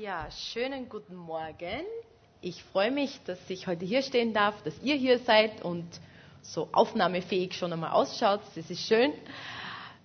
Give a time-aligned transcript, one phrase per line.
[0.00, 1.84] Ja, schönen guten Morgen.
[2.40, 5.84] Ich freue mich, dass ich heute hier stehen darf, dass ihr hier seid und
[6.40, 8.40] so aufnahmefähig schon einmal ausschaut.
[8.54, 9.12] Das ist schön.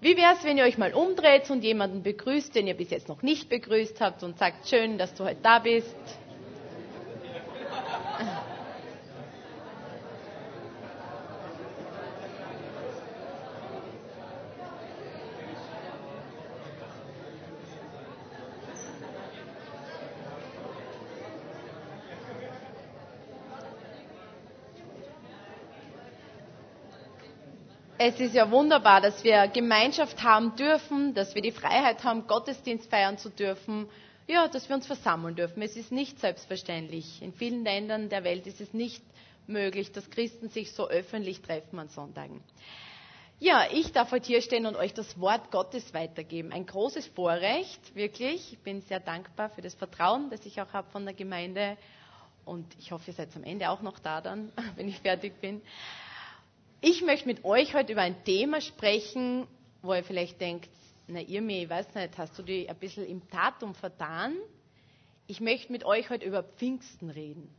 [0.02, 3.08] Wie wäre es, wenn ihr euch mal umdreht und jemanden begrüßt, den ihr bis jetzt
[3.08, 5.96] noch nicht begrüßt habt und sagt, schön, dass du heute da bist?
[28.10, 32.90] Es ist ja wunderbar, dass wir Gemeinschaft haben dürfen, dass wir die Freiheit haben, Gottesdienst
[32.90, 33.90] feiern zu dürfen,
[34.28, 35.62] ja, dass wir uns versammeln dürfen.
[35.62, 37.22] Es ist nicht selbstverständlich.
[37.22, 39.04] In vielen Ländern der Welt ist es nicht
[39.46, 42.42] möglich, dass Christen sich so öffentlich treffen an Sonntagen.
[43.42, 46.54] Ja, ich darf heute hier stehen und euch das Wort Gottes weitergeben.
[46.54, 48.54] Ein großes Vorrecht, wirklich.
[48.54, 51.76] Ich bin sehr dankbar für das Vertrauen, das ich auch habe von der Gemeinde.
[52.46, 55.62] Und ich hoffe, ihr seid am Ende auch noch da dann, wenn ich fertig bin.
[56.80, 59.48] Ich möchte mit euch heute über ein Thema sprechen,
[59.82, 60.70] wo ihr vielleicht denkt,
[61.08, 64.36] na Irmi, ich weiß nicht, hast du dich ein bisschen im Datum vertan?
[65.25, 67.50] Ich möchte mit euch heute über Pfingsten reden.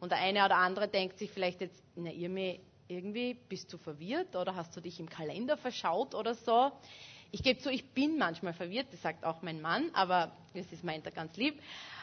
[0.00, 4.34] Und der eine oder andere denkt sich vielleicht jetzt, na Irmi, irgendwie bist du verwirrt
[4.34, 6.72] oder hast du dich im Kalender verschaut oder so.
[7.30, 10.82] Ich gebe zu, ich bin manchmal verwirrt, das sagt auch mein Mann, aber das ist
[10.82, 11.60] meint er ganz lieb.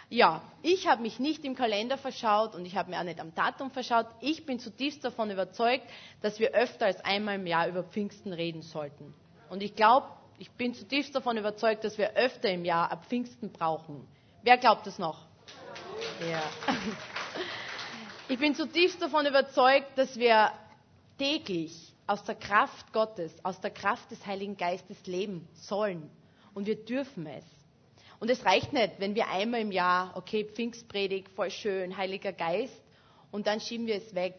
[0.09, 3.33] Ja, ich habe mich nicht im Kalender verschaut und ich habe mir auch nicht am
[3.33, 4.07] Datum verschaut.
[4.21, 5.85] Ich bin zutiefst davon überzeugt,
[6.21, 9.13] dass wir öfter als einmal im Jahr über Pfingsten reden sollten.
[9.49, 10.07] Und ich glaube,
[10.39, 14.07] ich bin zutiefst davon überzeugt, dass wir öfter im Jahr ab Pfingsten brauchen.
[14.43, 15.25] Wer glaubt es noch?
[16.29, 16.43] Ja.
[18.29, 20.49] Ich bin zutiefst davon überzeugt, dass wir
[21.17, 26.09] täglich aus der Kraft Gottes, aus der Kraft des Heiligen Geistes leben sollen.
[26.53, 27.43] Und wir dürfen es.
[28.23, 32.81] Und es reicht nicht, wenn wir einmal im Jahr, okay, Pfingstpredigt, voll schön, Heiliger Geist,
[33.31, 34.35] und dann schieben wir es weg.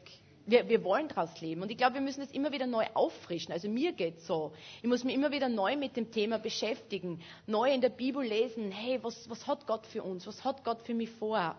[0.47, 1.61] Wir, wir wollen daraus leben.
[1.61, 3.53] Und ich glaube, wir müssen es immer wieder neu auffrischen.
[3.53, 4.55] Also mir geht es so.
[4.81, 8.73] Ich muss mich immer wieder neu mit dem Thema beschäftigen, neu in der Bibel lesen.
[8.73, 10.27] Hey, was, was hat Gott für uns?
[10.27, 11.55] Was hat Gott für mich vor?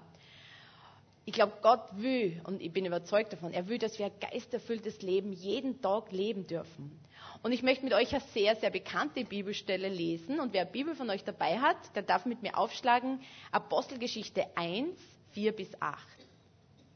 [1.26, 5.04] Ich glaube, Gott will, und ich bin überzeugt davon, er will, dass wir ein geisterfülltes
[5.04, 7.05] Leben jeden Tag leben dürfen.
[7.46, 10.40] Und ich möchte mit euch eine sehr, sehr bekannte Bibelstelle lesen.
[10.40, 14.98] Und wer Bibel von euch dabei hat, der darf mit mir aufschlagen Apostelgeschichte 1,
[15.34, 16.04] 4 bis 8.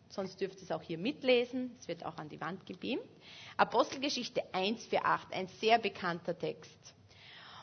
[0.08, 1.76] Sonst dürft ihr es auch hier mitlesen.
[1.80, 3.04] Es wird auch an die Wand gebeamt.
[3.58, 5.34] Apostelgeschichte 1, 4, 8.
[5.34, 6.96] Ein sehr bekannter Text.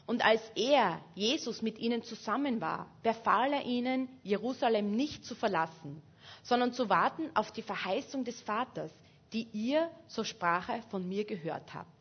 [0.07, 6.01] Und als er, Jesus, mit ihnen zusammen war, befahl er ihnen, Jerusalem nicht zu verlassen,
[6.45, 8.93] sondern zu warten auf die Verheißung des Vaters,
[9.33, 11.96] die ihr, so sprach er, von mir gehört habt.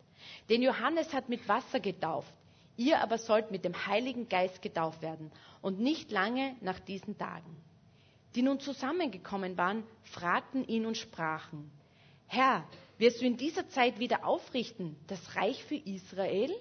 [0.50, 2.32] Denn Johannes hat mit Wasser getauft,
[2.78, 5.32] ihr aber sollt mit dem Heiligen Geist getauft werden
[5.62, 7.56] und nicht lange nach diesen Tagen.
[8.36, 11.72] Die nun zusammengekommen waren, fragten ihn und sprachen,
[12.28, 16.54] Herr, wirst du in dieser Zeit wieder aufrichten, das Reich für Israel?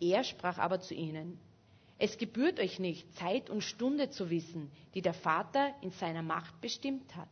[0.00, 1.38] Er sprach aber zu ihnen,
[1.98, 6.60] es gebührt euch nicht, Zeit und Stunde zu wissen, die der Vater in seiner Macht
[6.60, 7.28] bestimmt hat.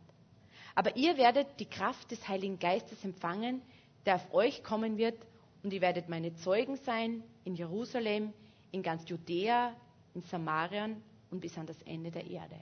[0.77, 3.63] Aber ihr werdet die Kraft des Heiligen Geistes empfangen,
[4.07, 5.17] der auf euch kommen wird,
[5.63, 8.33] und ihr werdet meine Zeugen sein in Jerusalem,
[8.73, 9.75] in ganz Judäa,
[10.15, 12.57] in Samarien und bis an das Ende der Erde.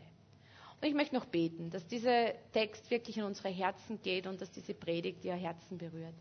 [0.80, 4.50] Und ich möchte noch beten, dass dieser Text wirklich in unsere Herzen geht und dass
[4.50, 6.14] diese Predigt ihr Herzen berührt.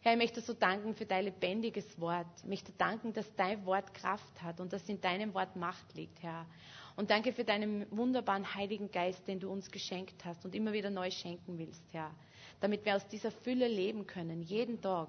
[0.00, 2.26] Herr, ich möchte so danken für dein lebendiges Wort.
[2.38, 6.22] Ich möchte danken, dass dein Wort Kraft hat und dass in deinem Wort Macht liegt,
[6.22, 6.46] Herr.
[6.98, 10.90] Und danke für deinen wunderbaren Heiligen Geist, den du uns geschenkt hast und immer wieder
[10.90, 12.10] neu schenken willst, Herr
[12.60, 15.08] damit wir aus dieser Fülle leben können, jeden Tag.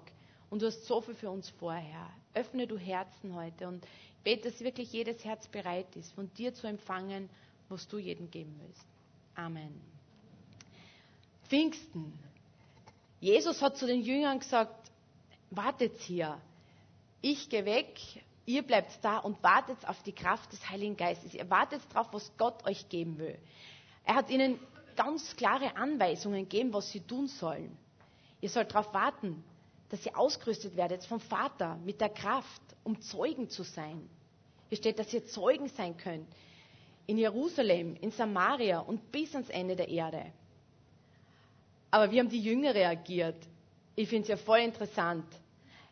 [0.50, 2.10] Und du hast so viel für uns vorher.
[2.34, 3.86] Öffne du Herzen heute und
[4.24, 7.30] bete, dass wirklich jedes Herz bereit ist, von dir zu empfangen,
[7.70, 8.86] was du jedem geben willst.
[9.36, 9.80] Amen.
[11.48, 12.14] Pfingsten.
[13.20, 14.92] Jesus hat zu den Jüngern gesagt,
[15.50, 16.40] wartet hier.
[17.22, 18.00] Ich gehe weg,
[18.50, 21.36] ihr bleibt da und wartet auf die Kraft des Heiligen Geistes.
[21.36, 23.38] Ihr wartet darauf, was Gott euch geben will.
[24.04, 24.60] Er hat ihnen
[24.96, 27.78] ganz klare Anweisungen geben, was sie tun sollen.
[28.42, 29.44] Ihr sollt darauf warten,
[29.90, 34.10] dass ihr ausgerüstet werdet vom Vater mit der Kraft, um Zeugen zu sein.
[34.70, 36.28] Hier steht, dass ihr Zeugen sein könnt
[37.06, 40.26] in Jerusalem, in Samaria und bis ans Ende der Erde.
[41.92, 43.38] Aber wie haben die Jünger reagiert?
[43.96, 45.26] Ich finde es ja voll interessant.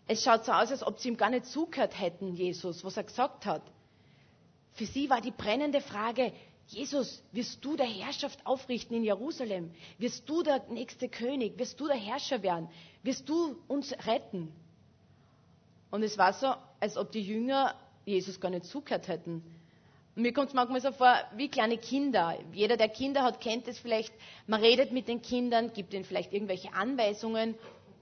[0.07, 3.04] Es schaut so aus, als ob sie ihm gar nicht zugehört hätten, Jesus, was er
[3.04, 3.62] gesagt hat.
[4.74, 6.31] Für sie war die brennende Frage,
[6.68, 9.71] Jesus, wirst du der Herrschaft aufrichten in Jerusalem?
[9.98, 11.57] Wirst du der nächste König?
[11.57, 12.69] Wirst du der Herrscher werden?
[13.04, 14.51] Wirst du uns retten?
[15.92, 17.74] Und es war so, als ob die Jünger
[18.06, 19.44] Jesus gar nicht zugehört hätten.
[20.15, 22.38] Mir kommt es manchmal so vor wie kleine Kinder.
[22.51, 24.13] Jeder, der Kinder hat, kennt es vielleicht.
[24.48, 27.56] Man redet mit den Kindern, gibt ihnen vielleicht irgendwelche Anweisungen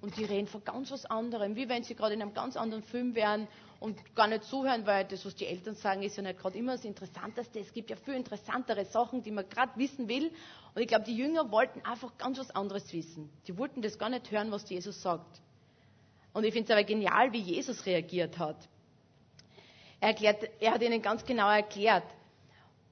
[0.05, 2.83] und die reden von ganz was anderem, wie wenn sie gerade in einem ganz anderen
[2.83, 3.47] Film wären
[3.79, 6.73] und gar nicht zuhören, weil das, was die Eltern sagen, ist ja nicht gerade immer
[6.73, 7.59] das Interessanteste.
[7.59, 10.31] Es gibt ja viel interessantere Sachen, die man gerade wissen will.
[10.75, 13.31] Und ich glaube, die Jünger wollten einfach ganz was anderes wissen.
[13.47, 15.41] Die wollten das gar nicht hören, was Jesus sagt.
[16.33, 18.57] Und ich finde es aber genial, wie Jesus reagiert hat.
[20.01, 22.05] Er, erklärt, er hat ihnen ganz genau erklärt.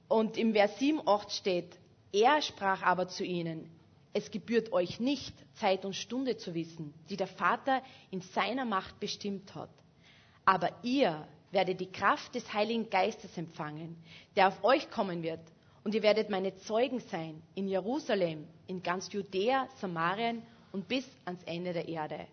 [0.08, 1.78] Und im Vers 7, 8 steht,
[2.10, 3.70] er sprach aber zu ihnen,
[4.14, 8.98] es gebührt euch nicht, Zeit und Stunde zu wissen, die der Vater in seiner Macht
[9.00, 9.70] bestimmt hat.
[10.44, 13.96] Aber ihr werdet die Kraft des Heiligen Geistes empfangen,
[14.36, 15.40] der auf euch kommen wird.
[15.82, 21.42] Und ihr werdet meine Zeugen sein in Jerusalem, in ganz Judäa, Samarien und bis ans
[21.42, 22.26] Ende der Erde.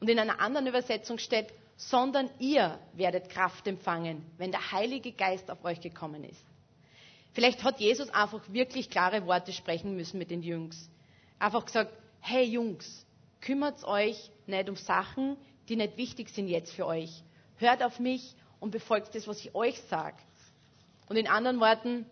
[0.00, 5.50] Und in einer anderen Übersetzung steht, sondern ihr werdet Kraft empfangen, wenn der Heilige Geist
[5.50, 6.44] auf euch gekommen ist.
[7.32, 10.90] Vielleicht hat Jesus einfach wirklich klare Worte sprechen müssen mit den Jungs.
[11.42, 13.04] Einfach gesagt, hey Jungs,
[13.40, 15.36] kümmert euch nicht um Sachen,
[15.68, 17.24] die nicht wichtig sind jetzt für euch.
[17.56, 20.14] Hört auf mich und befolgt das, was ich euch sage.
[21.08, 22.06] Und in anderen Worten,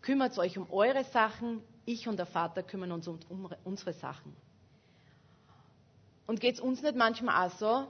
[0.00, 3.18] kümmert euch um eure Sachen, ich und der Vater kümmern uns um
[3.64, 4.34] unsere Sachen.
[6.26, 7.88] Und geht es uns nicht manchmal auch so,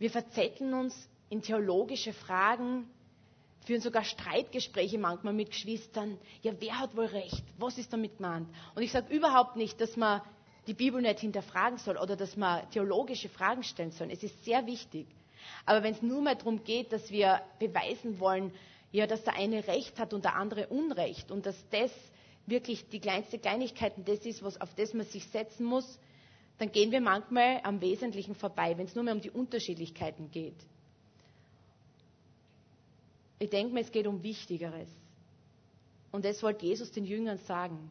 [0.00, 2.90] wir verzetteln uns in theologische Fragen,
[3.66, 6.18] führen sogar Streitgespräche manchmal mit Geschwistern.
[6.42, 7.42] Ja, wer hat wohl recht?
[7.58, 8.48] Was ist damit gemeint?
[8.76, 10.22] Und ich sage überhaupt nicht, dass man
[10.68, 14.10] die Bibel nicht hinterfragen soll oder dass man theologische Fragen stellen soll.
[14.10, 15.06] Es ist sehr wichtig.
[15.64, 18.52] Aber wenn es nur mal darum geht, dass wir beweisen wollen,
[18.92, 21.90] ja, dass der eine Recht hat und der andere Unrecht und dass das
[22.46, 25.98] wirklich die kleinste Kleinigkeiten das ist, was, auf das man sich setzen muss,
[26.58, 30.54] dann gehen wir manchmal am Wesentlichen vorbei, wenn es nur mehr um die Unterschiedlichkeiten geht.
[33.38, 34.88] Ich denke mir, es geht um Wichtigeres.
[36.12, 37.90] Und das wollte Jesus den Jüngern sagen.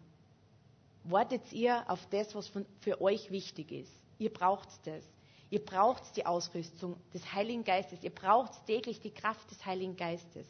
[1.04, 3.92] Wartet ihr auf das, was für euch wichtig ist.
[4.18, 5.04] Ihr braucht das.
[5.52, 8.04] Ihr braucht die Ausrüstung des Heiligen Geistes.
[8.04, 10.48] Ihr braucht täglich die Kraft des Heiligen Geistes,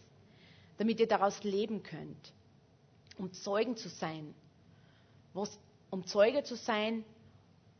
[0.77, 2.33] damit ihr daraus leben könnt.
[3.17, 4.33] Um Zeugen zu sein.
[5.89, 7.03] um Zeuge zu sein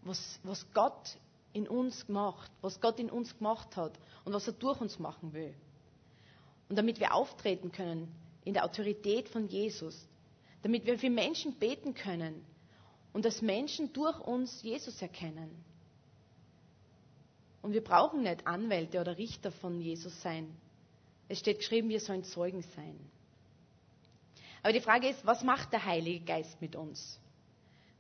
[0.06, 1.18] was, was Gott
[1.52, 5.34] in uns macht, was Gott in uns gemacht hat und was er durch uns machen
[5.34, 5.54] will.
[6.70, 8.12] Und damit wir auftreten können
[8.44, 10.08] in der Autorität von Jesus,
[10.64, 12.44] damit wir für Menschen beten können
[13.14, 15.50] und dass Menschen durch uns Jesus erkennen.
[17.62, 20.56] Und wir brauchen nicht Anwälte oder Richter von Jesus sein.
[21.28, 23.00] Es steht geschrieben, wir sollen Zeugen sein.
[24.62, 27.20] Aber die Frage ist, was macht der Heilige Geist mit uns?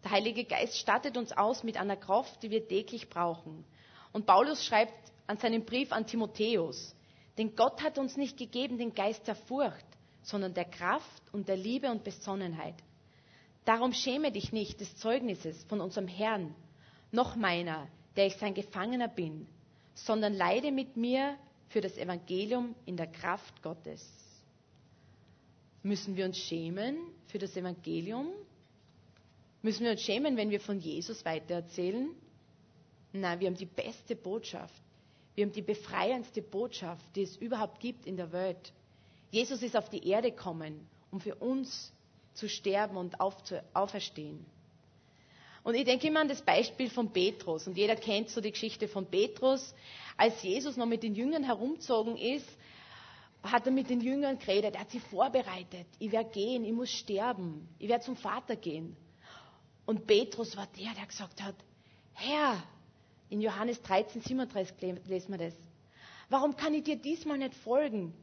[0.03, 3.63] Der Heilige Geist stattet uns aus mit einer Kraft, die wir täglich brauchen.
[4.11, 4.94] Und Paulus schreibt
[5.27, 6.94] an seinem Brief an Timotheus,
[7.37, 9.85] denn Gott hat uns nicht gegeben den Geist der Furcht,
[10.23, 12.75] sondern der Kraft und der Liebe und Besonnenheit.
[13.65, 16.55] Darum schäme dich nicht des Zeugnisses von unserem Herrn,
[17.11, 19.47] noch meiner, der ich sein Gefangener bin,
[19.95, 21.37] sondern leide mit mir
[21.69, 24.07] für das Evangelium in der Kraft Gottes.
[25.83, 26.97] Müssen wir uns schämen
[27.27, 28.29] für das Evangelium?
[29.61, 32.09] Müssen wir uns schämen, wenn wir von Jesus weitererzählen?
[33.13, 34.81] Nein, wir haben die beste Botschaft.
[35.35, 38.71] Wir haben die befreiendste Botschaft, die es überhaupt gibt in der Welt.
[39.31, 41.91] Jesus ist auf die Erde gekommen, um für uns
[42.33, 44.45] zu sterben und auferstehen.
[45.63, 47.65] Und ich denke immer an das Beispiel von Petrus.
[47.68, 49.73] Und jeder kennt so die Geschichte von Petrus.
[50.15, 52.47] Als Jesus noch mit den Jüngern herumgezogen ist,
[53.42, 54.75] hat er mit den Jüngern geredet.
[54.75, 55.87] Er hat sie vorbereitet.
[55.99, 57.68] Ich werde gehen, ich muss sterben.
[57.80, 58.95] Ich werde zum Vater gehen.
[59.85, 61.56] Und Petrus war der, der gesagt hat,
[62.13, 62.63] Herr,
[63.29, 64.75] in Johannes 13, 37
[65.07, 65.53] lesen wir das.
[66.29, 68.13] Warum kann ich dir diesmal nicht folgen?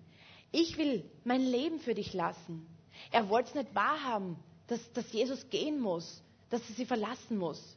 [0.51, 2.67] Ich will mein Leben für dich lassen.
[3.11, 7.77] Er wollte es nicht wahrhaben, dass, dass Jesus gehen muss, dass er sie verlassen muss.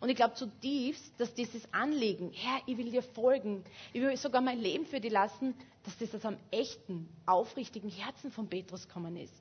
[0.00, 4.42] Und ich glaube zutiefst, dass dieses Anliegen, Herr, ich will dir folgen, ich will sogar
[4.42, 5.54] mein Leben für dich lassen,
[5.84, 9.34] dass das aus einem echten, aufrichtigen Herzen von Petrus gekommen ist.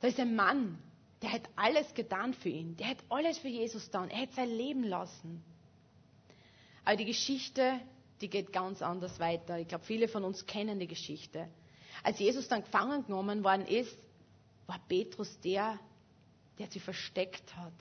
[0.00, 0.78] Da ist ein Mann,
[1.22, 2.76] der hätte alles getan für ihn.
[2.76, 4.10] Der hätte alles für Jesus getan.
[4.10, 5.42] Er hätte sein Leben lassen.
[6.84, 7.80] Aber die Geschichte,
[8.20, 9.58] die geht ganz anders weiter.
[9.58, 11.48] Ich glaube, viele von uns kennen die Geschichte.
[12.02, 13.96] Als Jesus dann gefangen genommen worden ist,
[14.66, 15.78] war Petrus der,
[16.58, 17.72] der sie versteckt hat.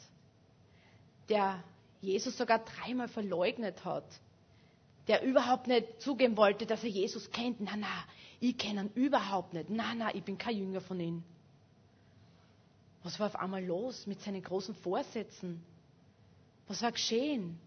[1.30, 1.64] Der
[2.02, 4.06] Jesus sogar dreimal verleugnet hat.
[5.08, 7.60] Der überhaupt nicht zugeben wollte, dass er Jesus kennt.
[7.60, 8.06] Na, na,
[8.40, 9.70] ich kenne ihn überhaupt nicht.
[9.70, 11.24] Na, na, ich bin kein Jünger von ihm.
[13.06, 15.64] Was war auf einmal los mit seinen großen Vorsätzen?
[16.68, 17.60] Was war geschehen?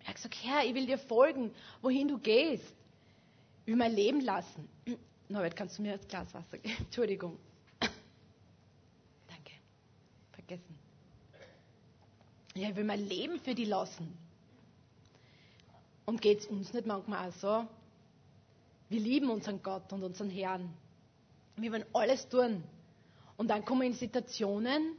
[0.00, 1.52] Er hat gesagt, Herr, ich will dir folgen,
[1.82, 2.74] wohin du gehst.
[3.60, 4.68] Ich will mein Leben lassen.
[5.28, 6.74] Norbert, kannst du mir das Glas Wasser geben?
[6.80, 7.38] Entschuldigung.
[7.78, 9.52] Danke.
[10.32, 10.76] Vergessen.
[12.56, 14.18] Ja, ich will mein Leben für die lassen.
[16.06, 17.68] Und geht es uns nicht manchmal auch so?
[18.88, 20.74] Wir lieben unseren Gott und unseren Herrn.
[21.54, 22.64] Wir wollen alles tun.
[23.40, 24.92] Und dann kommen wir in Situationen,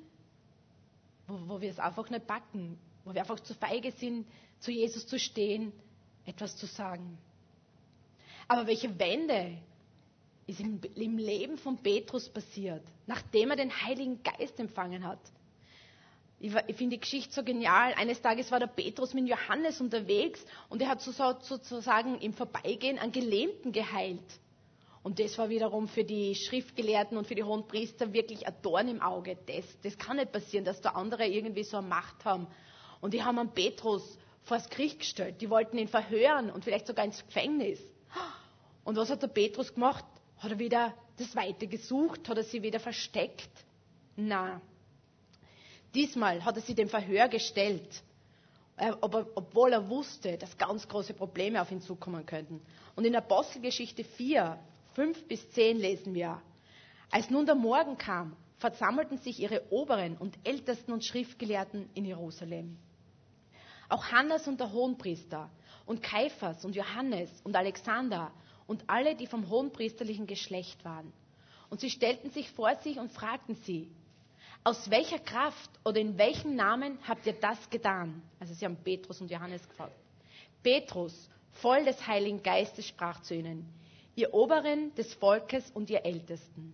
[1.27, 4.25] wo, wo wir es einfach nicht backen, wo wir einfach zu feige sind,
[4.59, 5.71] zu Jesus zu stehen,
[6.25, 7.19] etwas zu sagen.
[8.47, 9.59] Aber welche Wende
[10.47, 15.19] ist im, im Leben von Petrus passiert, nachdem er den Heiligen Geist empfangen hat?
[16.39, 17.93] Ich, ich finde die Geschichte so genial.
[17.93, 23.11] Eines Tages war der Petrus mit Johannes unterwegs und er hat sozusagen im Vorbeigehen einen
[23.11, 24.19] Gelähmten geheilt.
[25.03, 28.87] Und das war wiederum für die Schriftgelehrten und für die hohen Priester wirklich ein Dorn
[28.87, 29.37] im Auge.
[29.47, 32.47] Das, das kann nicht passieren, dass da andere irgendwie so eine Macht haben.
[32.99, 35.41] Und die haben einen Petrus vor das Gericht gestellt.
[35.41, 37.79] Die wollten ihn verhören und vielleicht sogar ins Gefängnis.
[38.83, 40.05] Und was hat der Petrus gemacht?
[40.37, 42.29] Hat er wieder das Weite gesucht?
[42.29, 43.49] Hat er sie wieder versteckt?
[44.15, 44.61] Na.
[45.95, 48.03] Diesmal hat er sie dem Verhör gestellt,
[48.77, 52.61] äh, obwohl er wusste, dass ganz große Probleme auf ihn zukommen könnten.
[52.95, 54.57] Und in Apostelgeschichte 4,
[54.93, 56.41] 5 bis 10 lesen wir,
[57.09, 62.77] als nun der Morgen kam, versammelten sich ihre Oberen und Ältesten und Schriftgelehrten in Jerusalem.
[63.89, 65.49] Auch Hannas und der Hohenpriester
[65.85, 68.31] und Kaiphas und Johannes und Alexander
[68.67, 71.11] und alle, die vom hohenpriesterlichen Geschlecht waren.
[71.69, 73.89] Und sie stellten sich vor sich und fragten sie,
[74.63, 78.21] aus welcher Kraft oder in welchem Namen habt ihr das getan?
[78.39, 79.95] Also sie haben Petrus und Johannes gefragt.
[80.61, 83.67] Petrus, voll des Heiligen Geistes, sprach zu ihnen,
[84.15, 86.73] ihr Oberen des Volkes und ihr Ältesten.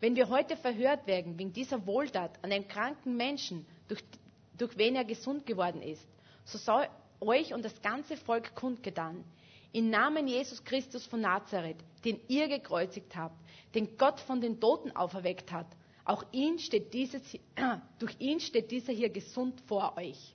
[0.00, 4.02] Wenn wir heute verhört werden wegen dieser Wohltat an einem kranken Menschen, durch,
[4.56, 6.06] durch wen er gesund geworden ist,
[6.44, 6.88] so soll
[7.20, 9.24] euch und das ganze Volk kundgetan,
[9.72, 13.36] im Namen Jesus Christus von Nazareth, den ihr gekreuzigt habt,
[13.74, 15.66] den Gott von den Toten auferweckt hat,
[16.04, 17.22] auch ihn steht dieses,
[17.98, 20.34] durch ihn steht dieser hier gesund vor euch.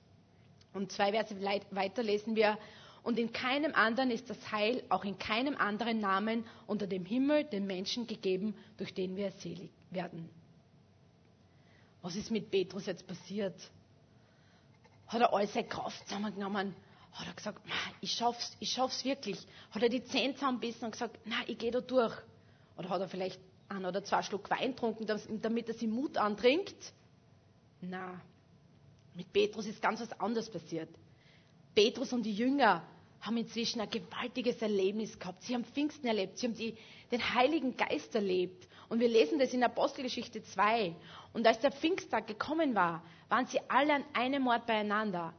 [0.72, 1.34] Und zwei Verse
[1.70, 2.58] weiter lesen wir,
[3.04, 7.44] und in keinem anderen ist das Heil, auch in keinem anderen Namen unter dem Himmel
[7.44, 10.28] den Menschen gegeben, durch den wir selig werden.
[12.00, 13.54] Was ist mit Petrus jetzt passiert?
[15.06, 16.74] Hat er all seine Kraft zusammengenommen?
[17.12, 17.60] Hat er gesagt,
[18.00, 19.38] ich schaff's, ich schaff's wirklich?
[19.70, 22.16] Hat er die Zähne zusammenbissen und gesagt, na, ich gehe da durch?
[22.78, 25.06] Oder hat er vielleicht ein oder zwei Schluck Wein getrunken,
[25.42, 26.92] damit er sich Mut antrinkt?
[27.82, 28.18] Na,
[29.14, 30.88] mit Petrus ist ganz was anderes passiert.
[31.74, 32.82] Petrus und die Jünger
[33.24, 35.42] haben inzwischen ein gewaltiges Erlebnis gehabt.
[35.42, 36.76] Sie haben Pfingsten erlebt, sie haben die,
[37.10, 38.68] den Heiligen Geist erlebt.
[38.88, 40.94] Und wir lesen das in Apostelgeschichte 2.
[41.32, 45.32] Und als der Pfingsttag gekommen war, waren sie alle an einem Ort beieinander.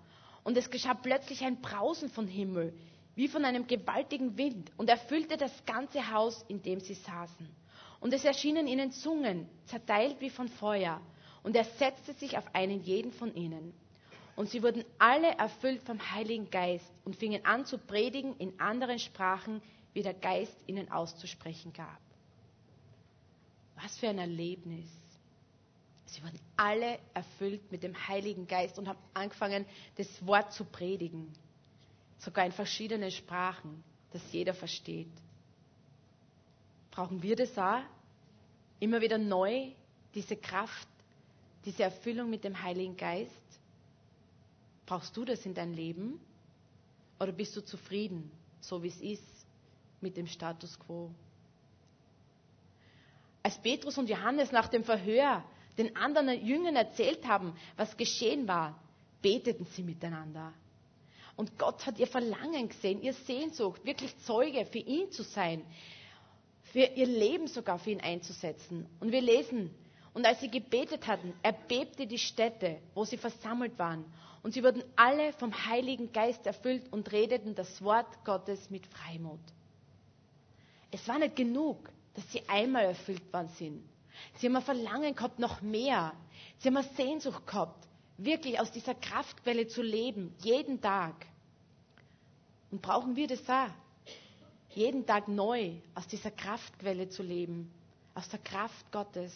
[0.44, 2.74] Und es geschah plötzlich ein Brausen von Himmel,
[3.16, 7.48] wie von einem gewaltigen Wind, und erfüllte das ganze Haus, in dem sie saßen.
[8.00, 11.02] Und es erschienen ihnen Zungen, zerteilt wie von Feuer,
[11.44, 13.74] und er setzte sich auf einen jeden von ihnen.
[14.36, 19.00] Und sie wurden alle erfüllt vom Heiligen Geist und fingen an zu predigen in anderen
[19.00, 19.62] Sprachen,
[19.94, 22.00] wie der Geist ihnen auszusprechen gab.
[23.82, 24.88] Was für ein Erlebnis.
[26.06, 29.66] Sie wurden alle erfüllt mit dem Heiligen Geist und haben angefangen,
[29.96, 31.32] das Wort zu predigen.
[32.20, 35.12] Sogar in verschiedenen Sprachen, dass jeder versteht.
[36.92, 37.82] Brauchen wir das auch?
[38.80, 39.72] Immer wieder neu,
[40.14, 40.88] diese Kraft,
[41.66, 43.32] diese Erfüllung mit dem Heiligen Geist?
[44.86, 46.20] Brauchst du das in dein Leben?
[47.20, 49.46] Oder bist du zufrieden, so wie es ist,
[50.02, 51.12] mit dem Status quo?
[53.42, 55.44] Als Petrus und Johannes nach dem Verhör
[55.78, 58.80] den anderen Jüngern erzählt haben, was geschehen war,
[59.22, 60.54] beteten sie miteinander.
[61.36, 65.66] Und Gott hat ihr Verlangen gesehen, ihr Sehnsucht, wirklich Zeuge für ihn zu sein,
[66.72, 68.88] für ihr Leben sogar für ihn einzusetzen.
[69.00, 69.70] Und wir lesen,
[70.14, 74.06] und als sie gebetet hatten, erbebte die Stätte, wo sie versammelt waren.
[74.46, 79.40] Und sie wurden alle vom Heiligen Geist erfüllt und redeten das Wort Gottes mit Freimut.
[80.92, 83.84] Es war nicht genug, dass sie einmal erfüllt worden sind.
[84.38, 86.14] Sie haben ein Verlangen gehabt, noch mehr.
[86.60, 87.88] Sie haben eine Sehnsucht gehabt,
[88.20, 91.16] wirklich aus dieser Kraftquelle zu leben, jeden Tag.
[92.70, 93.72] Und brauchen wir das auch?
[94.76, 97.74] Jeden Tag neu aus dieser Kraftquelle zu leben,
[98.14, 99.36] aus der Kraft Gottes.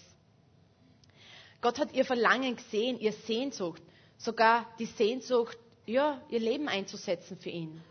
[1.62, 3.82] Gott hat ihr Verlangen gesehen, ihr Sehnsucht,
[4.20, 5.58] sogar die Sehnsucht,
[5.88, 7.82] ja, ihr Leben einzusetzen für ihn.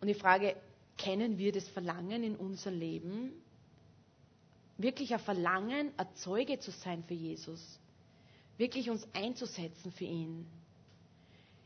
[0.00, 0.56] Und ich frage,
[0.96, 3.32] kennen wir das Verlangen in unser Leben?
[4.82, 7.60] wirklich ein Verlangen, ein Zeuge zu sein für Jesus,
[8.56, 10.46] wirklich uns einzusetzen für ihn.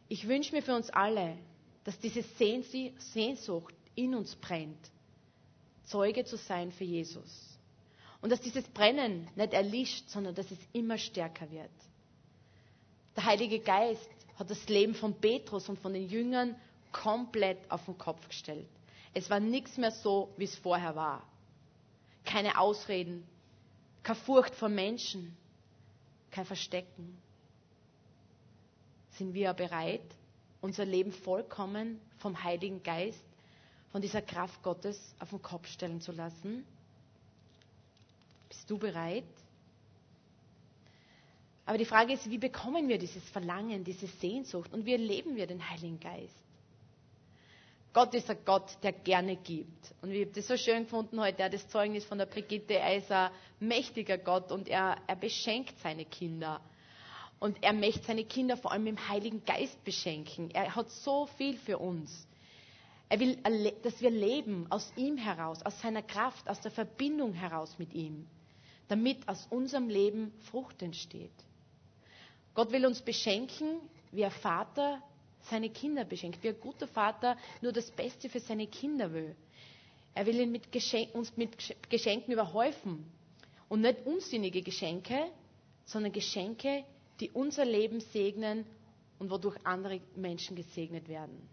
[0.08, 1.36] Ich wünsche mir für uns alle,
[1.84, 4.90] dass diese Sehnsucht in uns brennt,
[5.84, 7.58] Zeuge zu sein für Jesus.
[8.20, 11.70] Und dass dieses Brennen nicht erlischt, sondern dass es immer stärker wird.
[13.16, 16.56] Der Heilige Geist hat das Leben von Petrus und von den Jüngern
[16.92, 18.68] komplett auf den Kopf gestellt.
[19.12, 21.22] Es war nichts mehr so, wie es vorher war.
[22.24, 23.26] Keine Ausreden,
[24.02, 25.36] keine Furcht vor Menschen,
[26.30, 27.16] kein Verstecken.
[29.12, 30.02] Sind wir bereit,
[30.60, 33.22] unser Leben vollkommen vom Heiligen Geist,
[33.92, 36.66] von dieser Kraft Gottes auf den Kopf stellen zu lassen?
[38.48, 39.24] Bist du bereit?
[41.66, 45.46] Aber die Frage ist, wie bekommen wir dieses Verlangen, diese Sehnsucht und wie erleben wir
[45.46, 46.44] den Heiligen Geist?
[47.94, 49.94] Gott ist ein Gott, der gerne gibt.
[50.02, 52.74] Und ich habe das so schön gefunden heute, das Zeugnis von der Brigitte.
[52.74, 53.30] Er ist ein
[53.60, 56.60] mächtiger Gott und er, er beschenkt seine Kinder.
[57.38, 60.50] Und er möchte seine Kinder vor allem im Heiligen Geist beschenken.
[60.50, 62.26] Er hat so viel für uns.
[63.08, 63.36] Er will,
[63.82, 68.26] dass wir leben aus ihm heraus, aus seiner Kraft, aus der Verbindung heraus mit ihm,
[68.88, 71.30] damit aus unserem Leben Frucht entsteht.
[72.54, 73.80] Gott will uns beschenken,
[74.12, 75.02] wie ein Vater
[75.50, 79.34] seine Kinder beschenkt, wie ein guter Vater nur das Beste für seine Kinder will.
[80.14, 80.68] Er will mit
[81.14, 81.56] uns mit
[81.90, 83.04] Geschenken überhäufen.
[83.68, 85.26] Und nicht unsinnige Geschenke,
[85.84, 86.84] sondern Geschenke,
[87.20, 88.64] die unser Leben segnen
[89.18, 91.48] und wodurch andere Menschen gesegnet werden.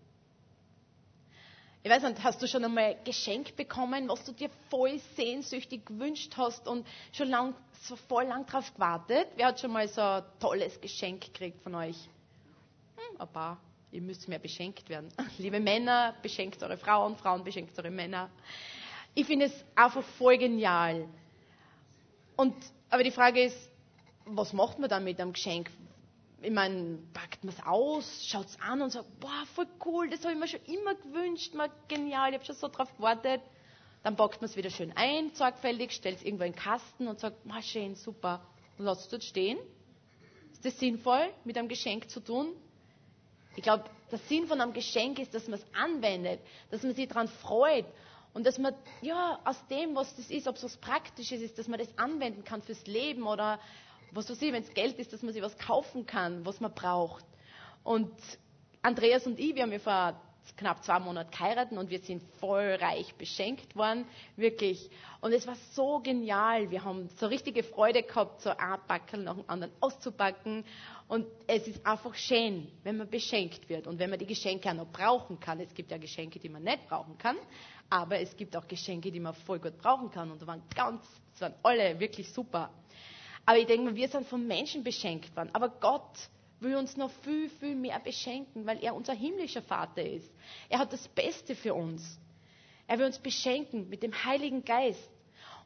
[1.83, 6.33] Ich weiß nicht, hast du schon einmal Geschenk bekommen, was du dir voll sehnsüchtig gewünscht
[6.37, 9.27] hast und schon lang, so voll lang drauf gewartet?
[9.35, 11.97] Wer hat schon mal so ein tolles Geschenk gekriegt von euch?
[12.97, 13.59] Hm, ein paar.
[13.91, 15.09] Ihr müsst mehr beschenkt werden.
[15.39, 18.29] Liebe Männer, beschenkt eure Frauen, Frauen beschenkt eure Männer.
[19.15, 21.07] Ich finde es einfach voll genial.
[22.35, 22.53] Und,
[22.91, 23.57] aber die Frage ist,
[24.25, 25.71] was macht man dann mit einem Geschenk?
[26.43, 30.21] Ich meine, packt man es aus, schaut es an und sagt, boah, voll cool, das
[30.23, 33.41] habe ich mir schon immer gewünscht, mal genial, ich habe schon so drauf gewartet.
[34.03, 37.19] Dann packt man es wieder schön ein, sorgfältig, stellt es irgendwo in den Kasten und
[37.19, 38.41] sagt, mal schön, super,
[38.79, 39.59] und lasst es dort stehen.
[40.51, 42.53] Ist das sinnvoll, mit einem Geschenk zu tun?
[43.55, 46.39] Ich glaube, der Sinn von einem Geschenk ist, dass man es anwendet,
[46.71, 47.85] dass man sich daran freut
[48.33, 48.73] und dass man,
[49.03, 52.43] ja, aus dem, was das ist, ob es was Praktisches ist, dass man das anwenden
[52.43, 53.59] kann fürs Leben oder
[54.11, 56.73] was weiß ich, wenn es Geld ist, dass man sich was kaufen kann, was man
[56.73, 57.25] braucht.
[57.83, 58.11] Und
[58.81, 60.19] Andreas und ich, wir haben ja vor
[60.57, 64.89] knapp zwei Monaten geheiratet und wir sind voll reich beschenkt worden, wirklich.
[65.21, 66.71] Und es war so genial.
[66.71, 70.65] Wir haben so richtige Freude gehabt, so ein Backel nach dem anderen auszupacken.
[71.07, 74.73] Und es ist einfach schön, wenn man beschenkt wird und wenn man die Geschenke auch
[74.73, 75.59] noch brauchen kann.
[75.59, 77.37] Es gibt ja Geschenke, die man nicht brauchen kann,
[77.89, 80.31] aber es gibt auch Geschenke, die man voll gut brauchen kann.
[80.31, 82.71] Und da waren ganz, das waren alle wirklich super.
[83.45, 85.49] Aber ich denke mal, wir sind von Menschen beschenkt worden.
[85.53, 90.31] Aber Gott will uns noch viel, viel mehr beschenken, weil er unser himmlischer Vater ist.
[90.69, 92.19] Er hat das Beste für uns.
[92.87, 95.09] Er will uns beschenken mit dem Heiligen Geist.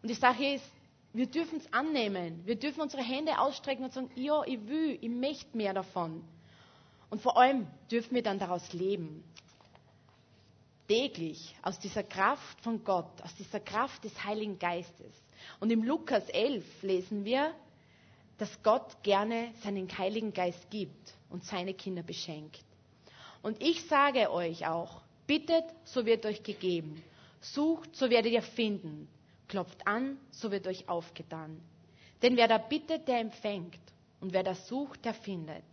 [0.01, 0.65] Und die Sache ist,
[1.13, 2.41] wir dürfen es annehmen.
[2.45, 6.23] Wir dürfen unsere Hände ausstrecken und sagen, ja, ich will, ich möchte mehr davon.
[7.09, 9.23] Und vor allem dürfen wir dann daraus leben.
[10.87, 15.11] Täglich aus dieser Kraft von Gott, aus dieser Kraft des Heiligen Geistes.
[15.59, 17.53] Und im Lukas 11 lesen wir,
[18.37, 22.63] dass Gott gerne seinen Heiligen Geist gibt und seine Kinder beschenkt.
[23.41, 27.01] Und ich sage euch auch, bittet, so wird euch gegeben.
[27.41, 29.07] Sucht, so werdet ihr finden.
[29.47, 31.61] Klopft an, so wird euch aufgetan.
[32.21, 33.79] Denn wer da bittet, der empfängt.
[34.19, 35.63] Und wer da sucht, der findet.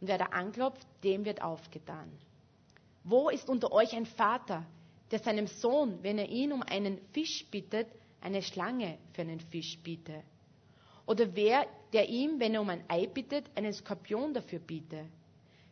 [0.00, 2.12] Und wer da anklopft, dem wird aufgetan.
[3.04, 4.66] Wo ist unter euch ein Vater,
[5.10, 7.88] der seinem Sohn, wenn er ihn um einen Fisch bittet,
[8.20, 10.22] eine Schlange für einen Fisch biete?
[11.06, 15.06] Oder wer, der ihm, wenn er um ein Ei bittet, einen Skorpion dafür biete?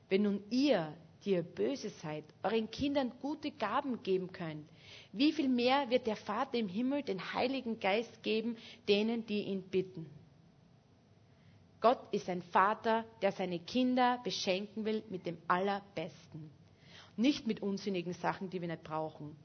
[0.09, 4.69] Wenn nun ihr, die ihr böse seid, euren Kindern gute Gaben geben könnt,
[5.13, 8.57] wie viel mehr wird der Vater im Himmel den Heiligen Geist geben,
[8.89, 10.07] denen, die ihn bitten?
[11.81, 16.51] Gott ist ein Vater, der seine Kinder beschenken will mit dem Allerbesten.
[17.17, 19.37] Nicht mit unsinnigen Sachen, die wir nicht brauchen.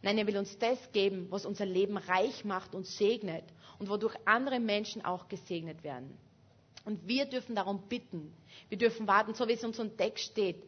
[0.00, 3.44] Nein, er will uns das geben, was unser Leben reich macht und segnet
[3.78, 6.16] und wodurch andere Menschen auch gesegnet werden.
[6.84, 8.32] Und wir dürfen darum bitten.
[8.68, 10.62] Wir dürfen warten, so wie es in unserem Text steht.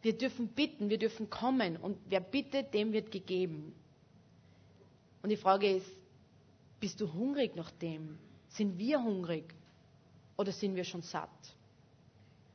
[0.00, 3.74] Wir dürfen bitten, wir dürfen kommen und wer bittet, dem wird gegeben.
[5.22, 5.90] Und die Frage ist,
[6.80, 8.18] bist du hungrig nach dem?
[8.48, 9.44] Sind wir hungrig
[10.36, 11.28] oder sind wir schon satt?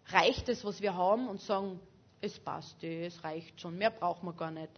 [0.08, 1.80] Reicht es, was wir haben und sagen,
[2.22, 4.72] es passt, es reicht schon, mehr brauchen wir gar nicht?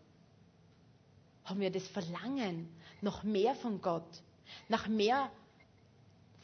[1.45, 2.67] Haben wir das Verlangen
[3.01, 4.21] noch mehr von Gott,
[4.67, 5.31] nach mehr,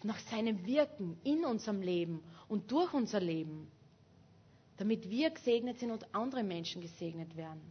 [0.04, 3.70] nach seinem Wirken in unserem Leben und durch unser Leben,
[4.78, 7.62] damit wir gesegnet sind und andere Menschen gesegnet werden.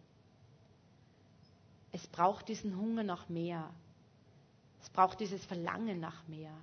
[1.93, 3.71] Es braucht diesen Hunger nach mehr.
[4.81, 6.55] Es braucht dieses Verlangen nach mehr.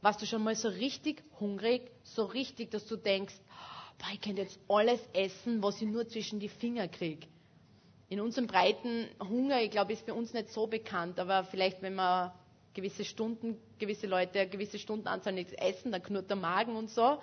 [0.00, 3.34] Warst du schon mal so richtig hungrig, so richtig, dass du denkst,
[3.98, 7.26] boah, ich könnte jetzt alles essen, was ich nur zwischen die Finger kriege.
[8.08, 11.94] In unserem breiten Hunger, ich glaube, ist bei uns nicht so bekannt, aber vielleicht, wenn
[11.94, 12.32] man
[12.74, 17.18] gewisse Stunden, gewisse Leute gewisse Stundenanzahl nichts essen, dann knurrt der Magen und so.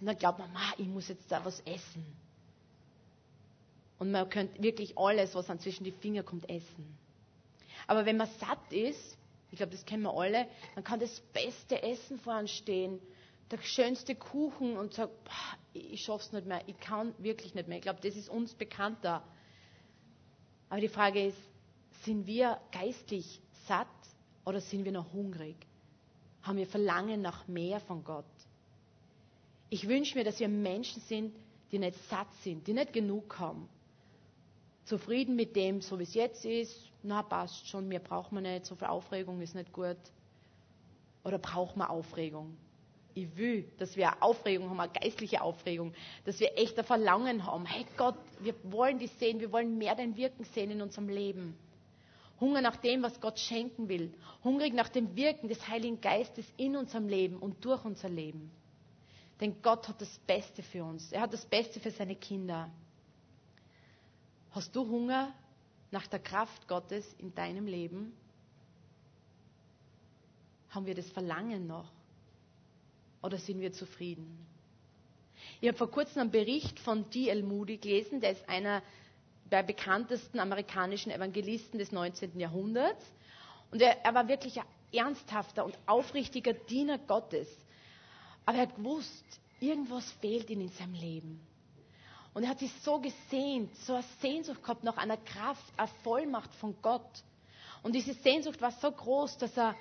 [0.00, 2.04] Und dann glaubt man, ich muss jetzt da was essen.
[3.98, 6.98] Und man könnte wirklich alles, was dann zwischen die Finger kommt, essen.
[7.86, 9.16] Aber wenn man satt ist,
[9.50, 12.98] ich glaube, das kennen wir alle, dann kann das beste Essen vor uns stehen,
[13.50, 15.12] der schönste Kuchen und sagt,
[15.74, 17.76] ich schaff's nicht mehr, ich kann wirklich nicht mehr.
[17.76, 19.22] Ich glaube, das ist uns bekannter.
[20.72, 21.36] Aber die Frage ist,
[22.02, 23.86] sind wir geistlich satt
[24.46, 25.54] oder sind wir noch hungrig?
[26.40, 28.24] Haben wir Verlangen nach mehr von Gott?
[29.68, 31.36] Ich wünsche mir, dass wir Menschen sind,
[31.70, 33.68] die nicht satt sind, die nicht genug haben.
[34.86, 38.64] Zufrieden mit dem, so wie es jetzt ist, na passt schon, mir braucht man nicht,
[38.64, 39.98] so viel Aufregung ist nicht gut.
[41.22, 42.56] Oder braucht man Aufregung?
[43.14, 45.92] Ich will, dass wir Aufregung haben, eine geistliche Aufregung,
[46.24, 47.66] dass wir echt ein Verlangen haben.
[47.66, 51.56] Hey Gott, wir wollen dich sehen, wir wollen mehr dein Wirken sehen in unserem Leben.
[52.40, 54.12] Hunger nach dem, was Gott schenken will.
[54.42, 58.50] Hungrig nach dem Wirken des Heiligen Geistes in unserem Leben und durch unser Leben.
[59.40, 61.12] Denn Gott hat das Beste für uns.
[61.12, 62.70] Er hat das Beste für seine Kinder.
[64.50, 65.32] Hast du Hunger
[65.90, 68.12] nach der Kraft Gottes in deinem Leben?
[70.70, 71.90] Haben wir das Verlangen noch?
[73.22, 74.46] Oder sind wir zufrieden?
[75.60, 77.42] Ich habe vor kurzem einen Bericht von D.L.
[77.42, 78.82] Moody gelesen, der ist einer
[79.50, 82.38] der bekanntesten amerikanischen Evangelisten des 19.
[82.38, 83.04] Jahrhunderts.
[83.70, 87.48] Und er, er war wirklich ein ernsthafter und aufrichtiger Diener Gottes.
[88.44, 89.24] Aber er hat gewusst,
[89.60, 91.40] irgendwas fehlt ihm in seinem Leben.
[92.34, 96.52] Und er hat sich so gesehnt, so eine Sehnsucht gehabt nach einer Kraft, einer Vollmacht
[96.54, 97.22] von Gott.
[97.82, 99.74] Und diese Sehnsucht war so groß, dass er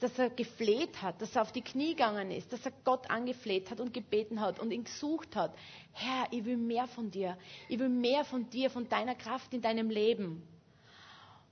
[0.00, 3.70] dass er gefleht hat, dass er auf die Knie gegangen ist, dass er Gott angefleht
[3.70, 5.54] hat und gebeten hat und ihn gesucht hat.
[5.92, 7.36] Herr, ich will mehr von dir.
[7.68, 10.42] Ich will mehr von dir, von deiner Kraft in deinem Leben.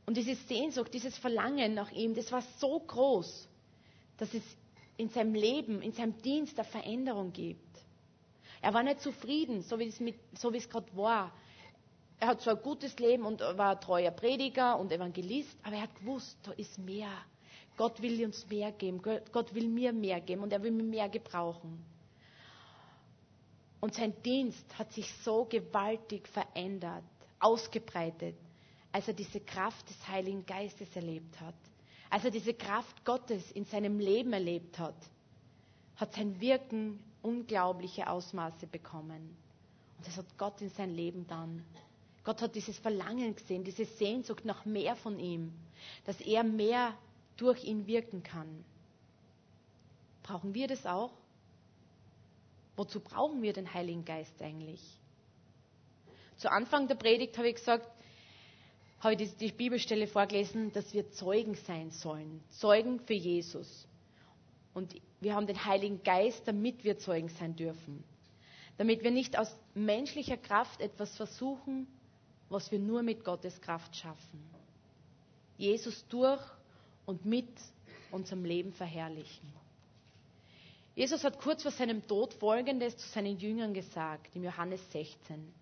[0.06, 3.48] Und diese Sehnsucht, dieses Verlangen nach ihm, das war so groß,
[4.16, 4.42] dass es
[4.96, 7.60] in seinem Leben, in seinem Dienst eine Veränderung gibt.
[8.62, 10.00] Er war nicht zufrieden, so wie es,
[10.40, 11.32] so wie es gerade war.
[12.18, 15.82] Er hat zwar ein gutes Leben und war ein treuer Prediger und Evangelist, aber er
[15.82, 17.10] hat gewusst, da ist mehr.
[17.76, 19.02] Gott will uns mehr geben.
[19.02, 21.84] Gott will mir mehr geben und er will mir mehr gebrauchen.
[23.80, 27.04] Und sein Dienst hat sich so gewaltig verändert,
[27.38, 28.36] ausgebreitet,
[28.90, 31.54] als er diese Kraft des Heiligen Geistes erlebt hat.
[32.08, 34.96] Als er diese Kraft Gottes in seinem Leben erlebt hat,
[35.96, 39.36] hat sein Wirken unglaubliche Ausmaße bekommen.
[39.98, 41.64] Und das hat Gott in sein Leben dann.
[42.24, 45.52] Gott hat dieses Verlangen gesehen, diese Sehnsucht nach mehr von ihm,
[46.04, 46.94] dass er mehr
[47.36, 48.64] durch ihn wirken kann.
[50.22, 51.12] Brauchen wir das auch?
[52.76, 54.82] Wozu brauchen wir den Heiligen Geist eigentlich?
[56.36, 57.88] Zu Anfang der Predigt habe ich gesagt,
[59.00, 62.42] habe ich die, Bibelstelle vorgelesen, dass wir Zeugen sein sollen.
[62.58, 63.86] Zeugen für Jesus.
[64.74, 68.04] Und wir haben den Heiligen Geist, damit wir Zeugen sein dürfen.
[68.76, 71.86] Damit wir nicht aus menschlicher Kraft etwas versuchen,
[72.50, 74.44] was wir nur mit Gottes Kraft schaffen.
[75.56, 76.42] Jesus durch
[77.06, 77.48] und mit
[78.10, 79.52] unserem Leben verherrlichen.
[80.94, 85.52] Jesus hat kurz vor seinem Tod Folgendes zu seinen Jüngern gesagt, im Johannes 16.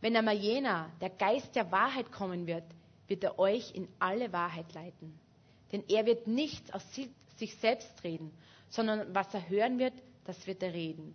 [0.00, 2.64] Wenn einmal jener, der Geist der Wahrheit kommen wird,
[3.08, 5.18] wird er euch in alle Wahrheit leiten.
[5.72, 6.82] Denn er wird nichts aus
[7.36, 8.32] sich selbst reden,
[8.68, 11.14] sondern was er hören wird, das wird er reden.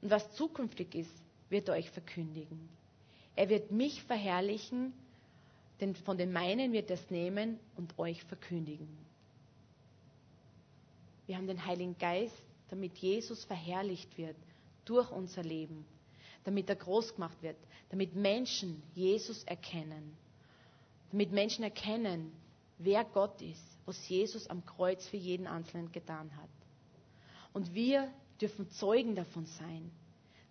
[0.00, 2.68] Und was zukünftig ist, wird er euch verkündigen.
[3.34, 4.92] Er wird mich verherrlichen,
[5.80, 8.88] denn von den meinen wird es nehmen und euch verkündigen.
[11.26, 14.36] Wir haben den Heiligen Geist, damit Jesus verherrlicht wird
[14.84, 15.84] durch unser Leben,
[16.44, 17.56] damit er groß gemacht wird,
[17.90, 20.16] damit Menschen Jesus erkennen,
[21.10, 22.32] damit Menschen erkennen,
[22.78, 26.48] wer Gott ist, was Jesus am Kreuz für jeden Einzelnen getan hat.
[27.52, 29.90] Und wir dürfen Zeugen davon sein.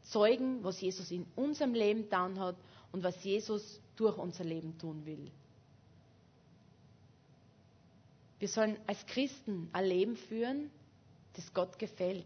[0.04, 2.56] Zeugen, was Jesus in unserem Leben getan hat
[2.92, 5.32] und was Jesus durch unser Leben tun will.
[8.40, 10.72] Wir sollen als Christen ein Leben führen,
[11.34, 12.26] das Gott gefällt.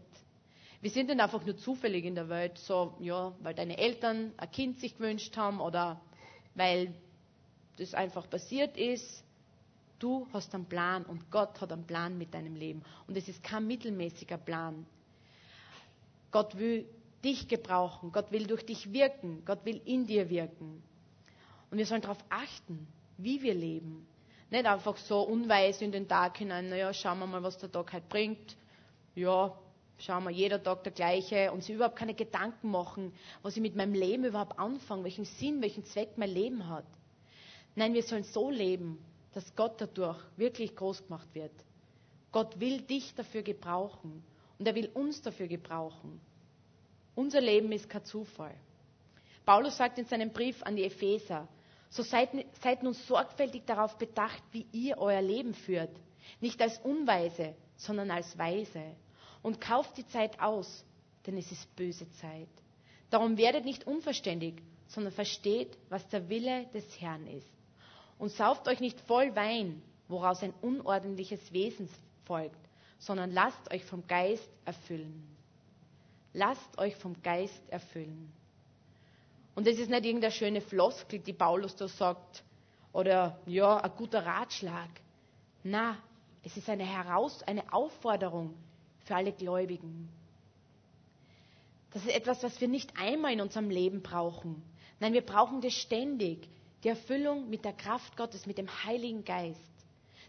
[0.80, 4.50] Wir sind nicht einfach nur zufällig in der Welt, so, ja, weil deine Eltern ein
[4.50, 6.00] Kind sich gewünscht haben oder
[6.54, 6.94] weil
[7.76, 9.22] das einfach passiert ist.
[9.98, 12.82] Du hast einen Plan und Gott hat einen Plan mit deinem Leben.
[13.06, 14.86] Und es ist kein mittelmäßiger Plan.
[16.30, 16.86] Gott will
[17.26, 18.12] dich gebrauchen.
[18.12, 19.42] Gott will durch dich wirken.
[19.44, 20.82] Gott will in dir wirken.
[21.70, 22.86] Und wir sollen darauf achten,
[23.18, 24.06] wie wir leben.
[24.50, 27.92] Nicht einfach so unweise in den Tag hinein, naja, schauen wir mal, was der Tag
[27.92, 28.56] halt bringt.
[29.16, 29.58] Ja,
[29.98, 33.12] schauen wir, jeder Tag der gleiche und sich überhaupt keine Gedanken machen,
[33.42, 36.86] was ich mit meinem Leben überhaupt anfange, welchen Sinn, welchen Zweck mein Leben hat.
[37.74, 38.98] Nein, wir sollen so leben,
[39.32, 41.52] dass Gott dadurch wirklich groß gemacht wird.
[42.30, 44.22] Gott will dich dafür gebrauchen
[44.58, 46.20] und er will uns dafür gebrauchen.
[47.16, 48.54] Unser Leben ist kein Zufall.
[49.44, 51.48] Paulus sagt in seinem Brief an die Epheser,
[51.88, 55.96] so seid, seid nun sorgfältig darauf bedacht, wie ihr euer Leben führt.
[56.40, 58.82] Nicht als Unweise, sondern als Weise.
[59.42, 60.84] Und kauft die Zeit aus,
[61.26, 62.48] denn es ist böse Zeit.
[63.08, 67.48] Darum werdet nicht unverständig, sondern versteht, was der Wille des Herrn ist.
[68.18, 71.88] Und sauft euch nicht voll Wein, woraus ein unordentliches Wesen
[72.24, 72.58] folgt,
[72.98, 75.35] sondern lasst euch vom Geist erfüllen.
[76.36, 78.30] Lasst euch vom Geist erfüllen.
[79.54, 82.44] Und das ist nicht irgendeine schöne Floskel, die Paulus da sagt,
[82.92, 84.90] oder ja, ein guter Ratschlag.
[85.64, 85.96] Na,
[86.42, 88.52] es ist eine Heraus, eine Aufforderung
[89.06, 90.10] für alle Gläubigen.
[91.94, 94.62] Das ist etwas, was wir nicht einmal in unserem Leben brauchen.
[95.00, 96.50] Nein, wir brauchen das ständig.
[96.84, 99.58] Die Erfüllung mit der Kraft Gottes, mit dem Heiligen Geist.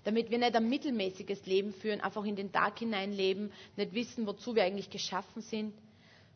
[0.05, 4.25] Damit wir nicht ein mittelmäßiges Leben führen, einfach in den Tag hinein leben, nicht wissen,
[4.25, 5.73] wozu wir eigentlich geschaffen sind,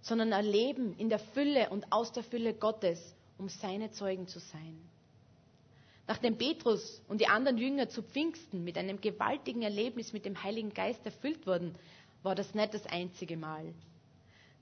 [0.01, 4.39] sondern ein Leben in der Fülle und aus der Fülle Gottes, um seine Zeugen zu
[4.39, 4.77] sein.
[6.07, 10.73] Nachdem Petrus und die anderen Jünger zu Pfingsten mit einem gewaltigen Erlebnis mit dem Heiligen
[10.73, 11.75] Geist erfüllt wurden,
[12.23, 13.73] war das nicht das einzige Mal.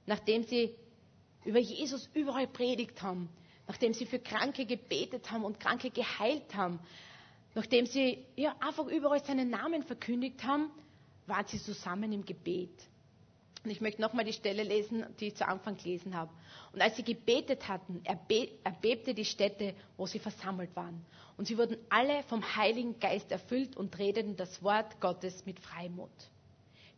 [0.05, 0.75] Nachdem sie
[1.45, 3.29] über Jesus überall predigt haben,
[3.67, 6.79] nachdem sie für Kranke gebetet haben und Kranke geheilt haben,
[7.55, 10.69] nachdem sie ja, einfach überall seinen Namen verkündigt haben,
[11.25, 12.88] waren sie zusammen im Gebet.
[13.69, 16.31] Und ich möchte nochmal die Stelle lesen, die ich zu Anfang gelesen habe.
[16.73, 21.05] Und als sie gebetet hatten, erbebte die Stätte, wo sie versammelt waren.
[21.37, 26.09] Und sie wurden alle vom Heiligen Geist erfüllt und redeten das Wort Gottes mit Freimut.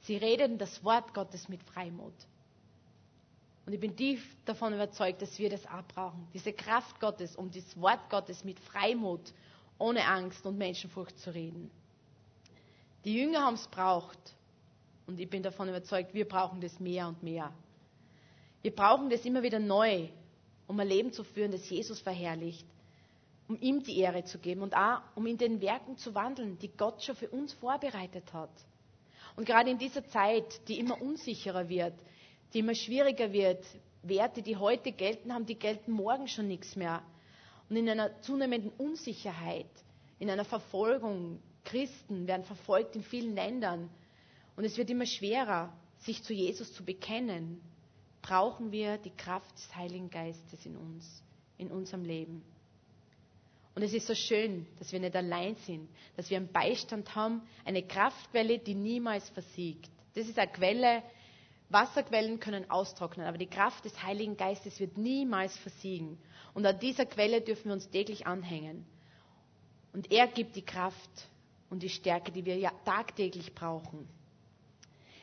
[0.04, 2.14] Sie redeten das Wort Gottes mit Freimut.
[3.66, 6.26] Und ich bin tief davon überzeugt, dass wir das auch brauchen.
[6.34, 9.34] Diese Kraft Gottes, um das Wort Gottes mit Freimut,
[9.78, 11.70] ohne Angst und Menschenfurcht zu reden.
[13.04, 14.38] Die Jünger haben es braucht.
[15.12, 17.54] Und ich bin davon überzeugt, wir brauchen das mehr und mehr.
[18.62, 20.08] Wir brauchen das immer wieder neu,
[20.68, 22.66] um ein Leben zu führen, das Jesus verherrlicht,
[23.50, 26.70] um ihm die Ehre zu geben und auch um in den Werken zu wandeln, die
[26.70, 28.52] Gott schon für uns vorbereitet hat.
[29.36, 31.96] Und gerade in dieser Zeit, die immer unsicherer wird,
[32.54, 33.66] die immer schwieriger wird,
[34.04, 37.04] Werte, die heute gelten, haben, die gelten morgen schon nichts mehr.
[37.70, 39.68] Und in einer zunehmenden Unsicherheit,
[40.20, 43.90] in einer Verfolgung, Christen werden verfolgt in vielen Ländern,
[44.56, 47.62] und es wird immer schwerer, sich zu Jesus zu bekennen,
[48.22, 51.24] brauchen wir die Kraft des Heiligen Geistes in uns,
[51.58, 52.44] in unserem Leben.
[53.74, 57.42] Und es ist so schön, dass wir nicht allein sind, dass wir einen Beistand haben,
[57.64, 59.90] eine Kraftquelle, die niemals versiegt.
[60.14, 61.04] Das ist eine Quelle,
[61.70, 66.18] Wasserquellen können austrocknen, aber die Kraft des Heiligen Geistes wird niemals versiegen.
[66.54, 68.86] Und an dieser Quelle dürfen wir uns täglich anhängen.
[69.94, 71.30] Und er gibt die Kraft
[71.70, 74.08] und die Stärke, die wir ja tagtäglich brauchen.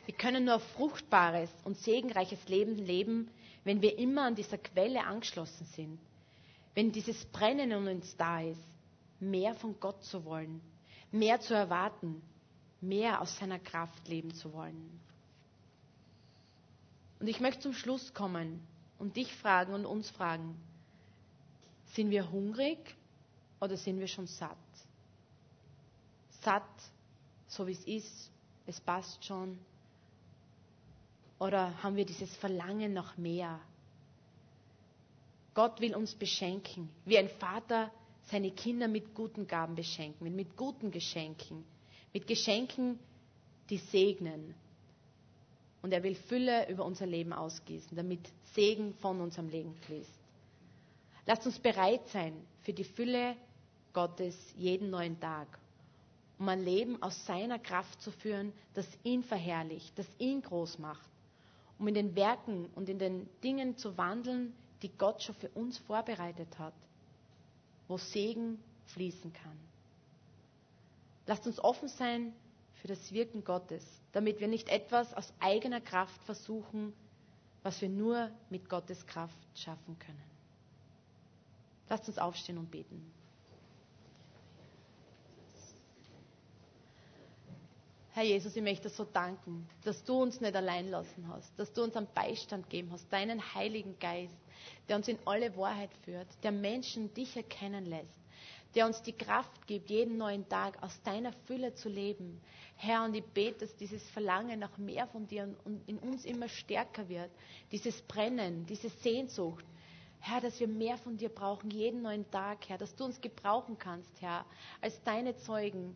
[0.09, 3.31] Wir können nur fruchtbares und segenreiches Leben leben,
[3.65, 5.99] wenn wir immer an dieser Quelle angeschlossen sind.
[6.75, 8.59] Wenn dieses Brennen in uns da ist,
[9.21, 10.63] mehr von Gott zu wollen,
[11.13, 12.23] mehr zu erwarten,
[12.81, 14.99] mehr aus seiner Kraft leben zu wollen.
[17.21, 18.67] Und ich möchte zum Schluss kommen
[18.99, 20.59] und dich fragen und uns fragen,
[21.93, 22.79] sind wir hungrig
[23.61, 24.57] oder sind wir schon satt?
[26.41, 26.63] Satt,
[27.47, 28.31] so wie es ist,
[28.65, 29.59] es passt schon,
[31.39, 33.61] oder haben wir dieses Verlangen nach mehr?
[35.55, 37.91] Gott will uns beschenken, wie ein Vater
[38.31, 41.65] seine Kinder mit guten Gaben beschenken, mit guten Geschenken,
[42.13, 42.99] mit Geschenken,
[43.71, 44.55] die segnen.
[45.83, 48.21] Und er will Fülle über unser Leben ausgießen, damit
[48.55, 50.19] Segen von unserem Leben fließt.
[51.27, 53.37] Lasst uns bereit sein für die Fülle
[53.93, 55.47] Gottes jeden neuen Tag,
[56.39, 61.09] um ein Leben aus seiner Kraft zu führen, das ihn verherrlicht, das ihn groß macht
[61.79, 65.79] um in den Werken und in den Dingen zu wandeln, die Gott schon für uns
[65.79, 66.75] vorbereitet hat,
[67.87, 69.59] wo Segen fließen kann.
[71.27, 72.33] Lasst uns offen sein
[72.75, 76.93] für das Wirken Gottes, damit wir nicht etwas aus eigener Kraft versuchen,
[77.63, 80.23] was wir nur mit Gottes Kraft schaffen können.
[81.89, 83.13] Lasst uns aufstehen und beten.
[88.19, 91.85] Herr Jesus, ich möchte so danken, dass du uns nicht allein lassen hast, dass du
[91.85, 94.35] uns einen Beistand gegeben hast, deinen Heiligen Geist,
[94.89, 98.19] der uns in alle Wahrheit führt, der Menschen dich erkennen lässt,
[98.75, 102.41] der uns die Kraft gibt, jeden neuen Tag aus deiner Fülle zu leben.
[102.75, 105.55] Herr, und ich bete, dass dieses Verlangen nach mehr von dir
[105.87, 107.31] in uns immer stärker wird.
[107.71, 109.65] Dieses Brennen, diese Sehnsucht.
[110.19, 113.79] Herr, dass wir mehr von dir brauchen, jeden neuen Tag, Herr, dass du uns gebrauchen
[113.79, 114.45] kannst, Herr,
[114.81, 115.95] als deine Zeugen.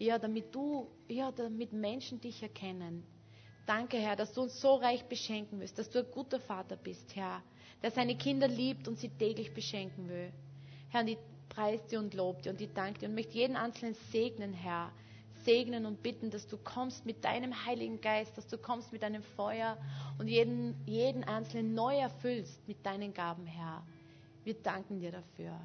[0.00, 3.04] Ja, damit du, ja, damit Menschen dich erkennen.
[3.66, 7.14] Danke, Herr, dass du uns so reich beschenken willst, dass du ein guter Vater bist,
[7.14, 7.42] Herr,
[7.82, 10.32] der seine Kinder liebt und sie täglich beschenken will.
[10.88, 11.18] Herr, und ich
[11.50, 14.90] preise dir und lobe dir und ich danke dir und möchte jeden Einzelnen segnen, Herr.
[15.44, 19.22] Segnen und bitten, dass du kommst mit deinem Heiligen Geist, dass du kommst mit deinem
[19.22, 19.76] Feuer
[20.18, 23.86] und jeden, jeden Einzelnen neu erfüllst mit deinen Gaben, Herr.
[24.44, 25.60] Wir danken dir dafür.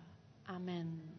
[0.45, 1.14] Amen.